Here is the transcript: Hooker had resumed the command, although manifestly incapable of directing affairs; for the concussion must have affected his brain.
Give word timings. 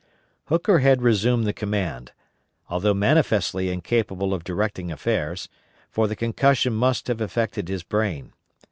Hooker 0.45 0.79
had 0.79 1.03
resumed 1.03 1.45
the 1.45 1.53
command, 1.53 2.11
although 2.71 2.95
manifestly 2.95 3.69
incapable 3.69 4.33
of 4.33 4.43
directing 4.43 4.91
affairs; 4.91 5.47
for 5.91 6.07
the 6.07 6.15
concussion 6.15 6.73
must 6.73 7.05
have 7.07 7.21
affected 7.21 7.67
his 7.67 7.83
brain. 7.83 8.33